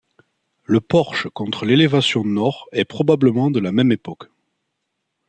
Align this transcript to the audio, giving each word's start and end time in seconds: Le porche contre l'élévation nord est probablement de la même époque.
Le 0.63 0.81
porche 0.81 1.27
contre 1.31 1.63
l'élévation 1.63 2.23
nord 2.23 2.67
est 2.71 2.85
probablement 2.85 3.51
de 3.51 3.59
la 3.59 3.71
même 3.71 3.91
époque. 3.91 4.29